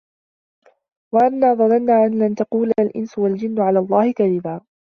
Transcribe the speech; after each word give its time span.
وَأَنّا 1.13 1.53
ظَنَنّا 1.53 2.05
أَن 2.05 2.19
لَن 2.19 2.35
تَقولَ 2.35 2.71
الإِنسُ 2.79 3.17
وَالجِنُّ 3.17 3.59
عَلَى 3.61 3.79
اللَّهِ 3.79 4.11
كَذِبًا 4.11 4.61